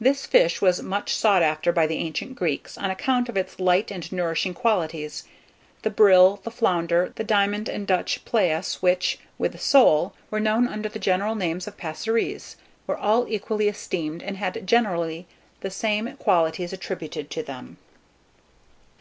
This 0.00 0.24
fish 0.24 0.62
was 0.62 0.84
much 0.84 1.12
sought 1.12 1.42
after 1.42 1.72
by 1.72 1.88
the 1.88 1.96
ancient 1.96 2.36
Greeks 2.36 2.78
on 2.78 2.92
account 2.92 3.28
of 3.28 3.36
its 3.36 3.58
light 3.58 3.90
and 3.90 4.12
nourishing 4.12 4.54
qualities. 4.54 5.24
The 5.82 5.90
brill, 5.90 6.38
the 6.44 6.52
flounder, 6.52 7.12
the 7.16 7.24
diamond 7.24 7.68
and 7.68 7.84
Dutch 7.84 8.24
plaice, 8.24 8.80
which, 8.80 9.18
with 9.36 9.50
the 9.50 9.58
sole, 9.58 10.14
were 10.30 10.38
known 10.38 10.68
under 10.68 10.88
the 10.88 11.00
general 11.00 11.34
name 11.34 11.58
of 11.66 11.76
passeres, 11.76 12.54
were 12.86 12.96
all 12.96 13.26
equally 13.28 13.66
esteemed, 13.66 14.22
and 14.22 14.36
had 14.36 14.64
generally 14.64 15.26
the 15.60 15.72
same 15.72 16.16
qualities 16.18 16.72
attributed 16.72 17.28
to 17.32 17.42
them. 17.42 17.78